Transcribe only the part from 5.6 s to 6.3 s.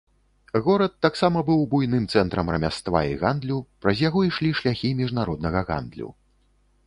гандлю.